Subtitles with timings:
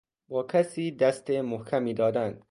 [0.29, 2.39] با کسی دست محکمی دادن